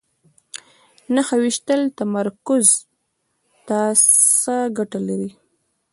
نښه 1.13 1.35
ویشتل 1.43 1.81
تمرکز 1.97 2.65
ته 3.67 3.79
څه 4.41 4.55
ګټه 4.77 4.99
لري؟ 5.07 5.31